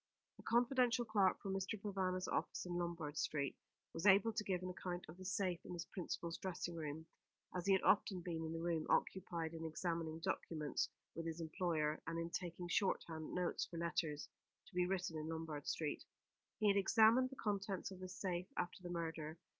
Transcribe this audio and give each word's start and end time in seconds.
A 0.39 0.41
confidential 0.41 1.05
clerk 1.05 1.39
from 1.39 1.53
Mr. 1.53 1.79
Provana's 1.79 2.27
office 2.27 2.65
in 2.65 2.73
Lombard 2.79 3.19
Street 3.19 3.55
was 3.93 4.07
able 4.07 4.33
to 4.33 4.43
give 4.43 4.63
an 4.63 4.71
account 4.71 5.05
of 5.07 5.15
the 5.17 5.25
safe 5.25 5.63
in 5.63 5.73
his 5.73 5.85
principal's 5.85 6.39
dressing 6.39 6.73
room, 6.75 7.05
as 7.55 7.67
he 7.67 7.73
had 7.73 7.83
often 7.83 8.21
been 8.21 8.43
in 8.43 8.51
the 8.51 8.61
room, 8.63 8.87
occupied 8.89 9.53
in 9.53 9.63
examining 9.63 10.17
documents 10.19 10.89
with 11.13 11.27
his 11.27 11.39
employer, 11.39 12.01
and 12.07 12.17
in 12.17 12.31
taking 12.31 12.67
shorthand 12.67 13.31
notes 13.35 13.67
for 13.67 13.77
letters 13.77 14.27
to 14.65 14.73
be 14.73 14.87
written 14.87 15.19
in 15.19 15.27
Lombard 15.29 15.67
Street. 15.67 16.03
He 16.57 16.67
had 16.67 16.77
examined 16.77 17.29
the 17.29 17.35
contents 17.35 17.91
of 17.91 17.99
this 17.99 18.15
safe 18.19 18.47
after 18.57 18.81
the 18.81 18.89
murder. 18.89 19.37